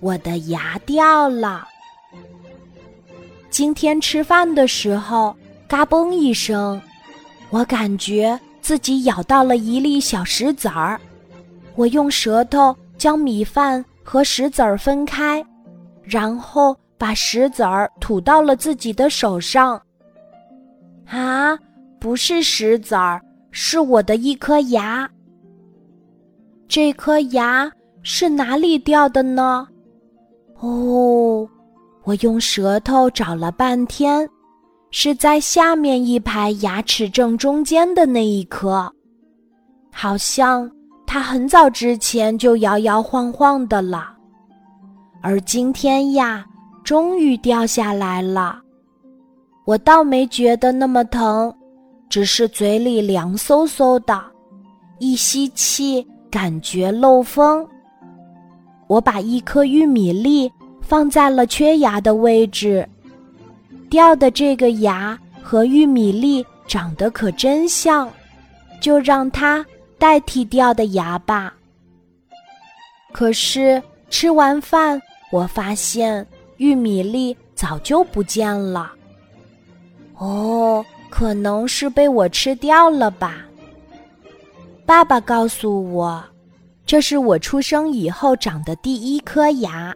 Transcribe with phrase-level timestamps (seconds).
[0.00, 1.66] 我的牙掉了。
[3.50, 5.34] 今天吃饭的时候，
[5.66, 6.80] 嘎嘣一声，
[7.50, 11.00] 我感觉自己咬到了一粒小石子儿。
[11.74, 15.44] 我用舌头将米饭和石子儿分开，
[16.02, 19.80] 然后把石子儿吐到了自己的手上。
[21.06, 21.56] 啊，
[21.98, 25.08] 不是石子儿，是我的一颗牙。
[26.68, 27.70] 这颗牙
[28.08, 29.66] 是哪里掉的呢？
[30.60, 31.44] 哦，
[32.04, 34.28] 我用舌头找了半天，
[34.92, 38.88] 是在下面一排牙齿正中间的那一颗，
[39.90, 40.70] 好像
[41.04, 44.16] 它很早之前就摇摇晃晃的了，
[45.20, 46.46] 而今天呀，
[46.84, 48.60] 终于掉下来了。
[49.64, 51.52] 我倒没觉得那么疼，
[52.08, 54.22] 只是嘴里凉飕飕的，
[55.00, 57.68] 一吸气感觉漏风。
[58.86, 60.50] 我把一颗玉米粒
[60.80, 62.88] 放在了缺牙的位置，
[63.90, 68.10] 掉的这个牙和玉米粒长得可真像，
[68.80, 69.64] 就让它
[69.98, 71.52] 代替掉的牙吧。
[73.12, 75.00] 可是吃完饭，
[75.32, 76.24] 我发现
[76.58, 78.92] 玉米粒早就不见了。
[80.18, 83.38] 哦，可能是被我吃掉了吧。
[84.84, 86.22] 爸爸告诉我，
[86.86, 89.92] 这是我出生以后长的第一颗牙。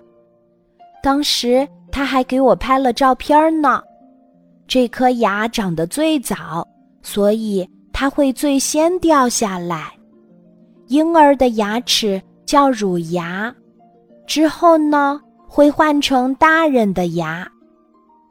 [1.02, 3.80] 当时他还给我拍了照片呢。
[4.66, 6.66] 这颗牙长得最早，
[7.02, 9.92] 所以它会最先掉下来。
[10.86, 13.52] 婴儿的牙齿叫乳牙，
[14.26, 17.48] 之后呢会换成大人的牙。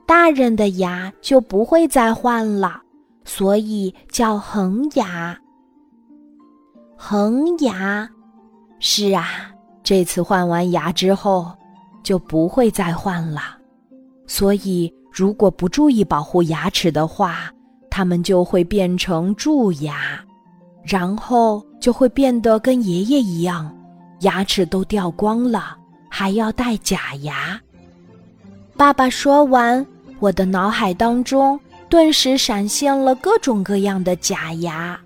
[0.05, 2.81] 大人的牙就不会再换了，
[3.25, 5.37] 所以叫恒牙。
[6.95, 8.09] 恒牙，
[8.79, 9.51] 是啊，
[9.83, 11.51] 这次换完牙之后
[12.03, 13.57] 就不会再换了。
[14.25, 17.51] 所以，如果不注意保护牙齿的话，
[17.89, 20.23] 它们就会变成蛀牙，
[20.83, 23.75] 然后就会变得跟爷爷一样，
[24.21, 25.77] 牙齿都掉光了，
[26.09, 27.59] 还要戴假牙。
[28.75, 29.85] 爸爸说完。
[30.21, 31.57] 我的脑海当中
[31.87, 34.99] 顿时闪现了各种各样的假牙，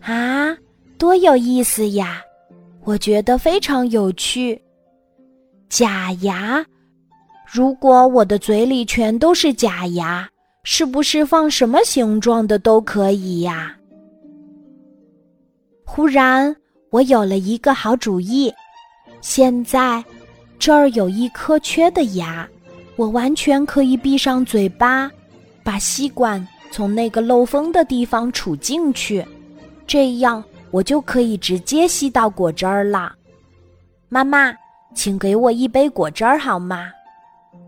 [0.00, 0.56] 啊，
[0.96, 2.22] 多有意思呀！
[2.84, 4.60] 我觉得非常有趣。
[5.68, 6.64] 假牙，
[7.46, 10.28] 如果我的嘴里全都是假牙，
[10.64, 13.76] 是不是放什么形状的都可以呀？
[15.84, 16.54] 忽然，
[16.90, 18.52] 我有了一个好主意。
[19.20, 20.02] 现在，
[20.58, 22.48] 这儿有一颗缺的牙。
[22.96, 25.10] 我完全可以闭上嘴巴，
[25.62, 29.24] 把吸管从那个漏风的地方杵进去，
[29.86, 33.12] 这样我就可以直接吸到果汁儿了。
[34.08, 34.52] 妈妈，
[34.94, 36.90] 请给我一杯果汁儿好吗？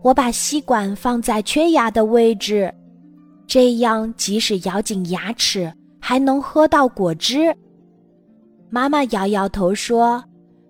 [0.01, 2.73] 我把吸管放在缺牙的位置，
[3.47, 7.55] 这样即使咬紧牙齿还能喝到果汁。
[8.69, 10.21] 妈妈摇摇头说：“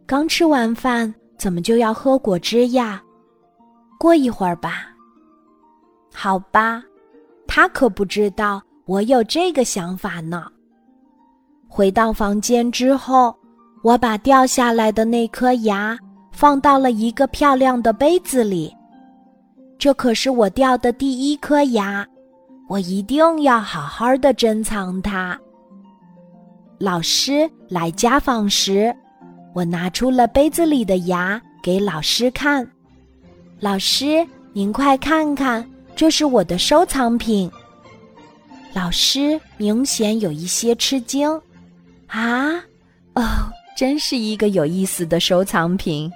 [0.05, 3.01] 刚吃完饭，怎么就要喝果汁呀？”
[3.97, 4.87] 过一会儿吧，
[6.13, 6.83] 好吧，
[7.47, 10.51] 他可不知道我有这个想法呢。
[11.75, 13.35] 回到房间之后，
[13.81, 15.97] 我把掉下来的那颗牙
[16.31, 18.71] 放到了一个漂亮的杯子里。
[19.79, 22.05] 这可是我掉的第一颗牙，
[22.69, 25.35] 我一定要好好的珍藏它。
[26.77, 28.95] 老师来家访时，
[29.55, 32.69] 我拿出了杯子里的牙给老师看。
[33.59, 34.23] 老师，
[34.53, 37.51] 您快看看，这是我的收藏品。
[38.73, 41.41] 老师明显有一些吃惊，
[42.13, 42.53] 啊，
[43.15, 46.11] 哦，真是一个有意思的收藏品。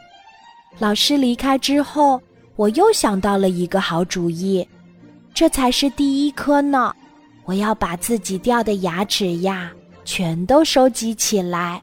[0.77, 2.21] 老师离开之后，
[2.55, 4.67] 我又想到了一个好主意，
[5.33, 6.93] 这才是第一颗呢。
[7.45, 9.71] 我要把自己掉的牙齿呀，
[10.05, 11.81] 全都收集起来，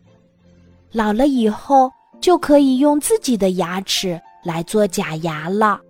[0.93, 4.21] 老了以后就可以用自己的牙齿。
[4.45, 5.81] 来做假牙了，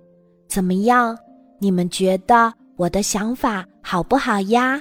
[0.48, 1.18] 怎么样？
[1.58, 4.80] 你们觉得我的想法好不好呀？